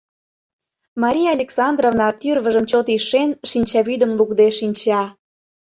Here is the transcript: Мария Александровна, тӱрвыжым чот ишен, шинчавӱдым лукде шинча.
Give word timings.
Мария 1.01 1.29
Александровна, 1.37 2.07
тӱрвыжым 2.19 2.65
чот 2.71 2.87
ишен, 2.95 3.29
шинчавӱдым 3.49 4.11
лукде 4.17 4.47
шинча. 4.57 5.01